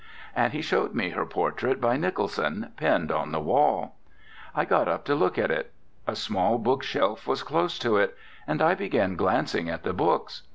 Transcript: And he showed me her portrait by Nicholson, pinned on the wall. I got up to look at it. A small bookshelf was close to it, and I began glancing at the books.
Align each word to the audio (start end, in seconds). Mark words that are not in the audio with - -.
And 0.35 0.51
he 0.53 0.63
showed 0.63 0.95
me 0.95 1.09
her 1.11 1.27
portrait 1.27 1.79
by 1.79 1.95
Nicholson, 1.95 2.71
pinned 2.75 3.11
on 3.11 3.31
the 3.31 3.39
wall. 3.39 3.97
I 4.55 4.65
got 4.65 4.87
up 4.87 5.05
to 5.05 5.13
look 5.13 5.37
at 5.37 5.51
it. 5.51 5.71
A 6.07 6.15
small 6.15 6.57
bookshelf 6.57 7.27
was 7.27 7.43
close 7.43 7.77
to 7.77 7.97
it, 7.97 8.17
and 8.47 8.63
I 8.63 8.73
began 8.73 9.15
glancing 9.15 9.69
at 9.69 9.83
the 9.83 9.93
books. 9.93 10.41